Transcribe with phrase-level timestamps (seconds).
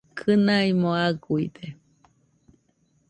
[0.17, 1.65] Kɨnaimo aguide